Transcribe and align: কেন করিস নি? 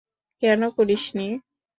কেন 0.43 0.61
করিস 0.77 1.03
নি? 1.17 1.27